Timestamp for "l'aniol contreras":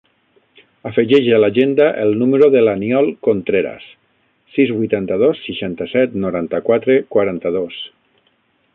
2.63-3.87